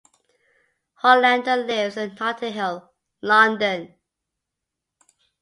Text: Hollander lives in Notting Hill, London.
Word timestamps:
Hollander 1.03 1.57
lives 1.57 1.95
in 1.95 2.15
Notting 2.19 2.53
Hill, 2.53 2.91
London. 3.21 3.93